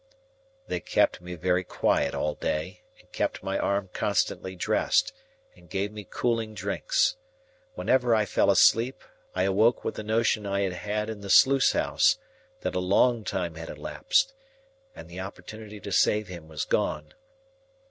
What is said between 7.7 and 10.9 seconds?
Whenever I fell asleep, I awoke with the notion I had